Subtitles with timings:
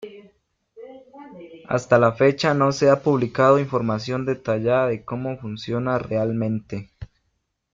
[1.69, 6.89] Hasta la fecha, no se ha publicado información detallada de cómo funciona realmente.